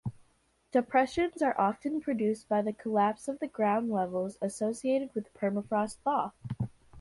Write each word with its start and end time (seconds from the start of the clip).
Depressions 0.71 1.43
are 1.43 1.53
often 1.61 2.01
produced 2.01 2.49
by 2.49 2.63
the 2.63 2.73
collapse 2.73 3.27
of 3.27 3.39
ground 3.53 3.91
levels 3.91 4.35
associated 4.41 5.13
with 5.13 5.31
permafrost 5.35 5.97
thaw. 5.97 6.31